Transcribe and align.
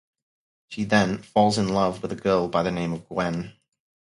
She 0.69 0.83
then 0.85 1.19
"falls 1.21 1.59
in 1.59 1.67
love" 1.69 2.01
with 2.01 2.11
a 2.11 2.15
girl 2.15 2.47
by 2.47 2.63
the 2.63 2.71
name 2.71 2.91
of 2.91 3.07
Gwen. 3.07 3.55